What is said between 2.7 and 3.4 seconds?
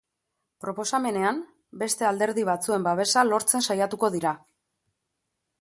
babesa